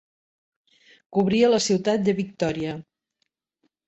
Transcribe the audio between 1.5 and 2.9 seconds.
la ciutat de Victòria.